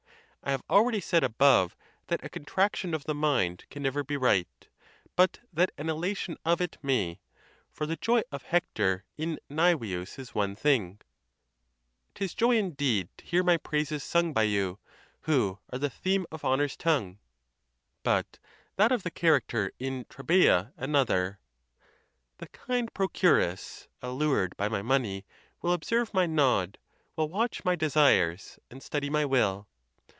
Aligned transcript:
I 0.43 0.49
have 0.49 0.63
already 0.71 0.99
said 0.99 1.23
above, 1.23 1.77
that 2.07 2.25
a 2.25 2.29
contraction 2.29 2.95
of 2.95 3.03
the 3.03 3.13
mind 3.13 3.63
can 3.69 3.83
never 3.83 4.03
be 4.03 4.17
right, 4.17 4.67
but 5.15 5.39
that 5.53 5.69
an 5.77 5.87
elation 5.87 6.35
of 6.43 6.59
it 6.59 6.79
may; 6.81 7.19
for 7.71 7.85
the 7.85 7.95
joy 7.95 8.23
of 8.31 8.41
Hector 8.41 9.05
in 9.19 9.37
Nevius 9.51 10.17
is 10.17 10.33
one 10.33 10.55
thing— 10.55 10.99
'Tis 12.15 12.33
joy 12.33 12.57
indeed 12.57 13.07
to 13.17 13.25
hear 13.25 13.43
my 13.43 13.57
praises 13.57 14.03
sung 14.03 14.33
By 14.33 14.43
you, 14.43 14.79
who 15.21 15.59
are 15.71 15.77
the 15.77 15.91
theme 15.91 16.25
of 16.31 16.43
honor's 16.43 16.75
tongue— 16.75 17.19
but 18.01 18.39
that. 18.77 18.91
of 18.91 19.03
the 19.03 19.11
character 19.11 19.71
in 19.77 20.05
Trabea 20.05 20.73
another:'' 20.75 21.39
The 22.39 22.47
kind 22.47 22.91
procuress, 22.95 23.89
allured 24.01 24.57
by 24.57 24.69
my 24.69 24.81
money, 24.81 25.23
will 25.61 25.71
observe 25.71 26.15
my 26.15 26.25
nod, 26.25 26.79
will 27.15 27.29
watch 27.29 27.63
my 27.63 27.75
desires, 27.75 28.57
and 28.71 28.81
study 28.81 29.07
my 29.11 29.23
will. 29.23 29.67